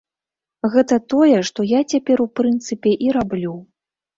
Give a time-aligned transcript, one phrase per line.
[0.75, 3.53] Гэта тое, што я цяпер, у прынцыпе, і раблю.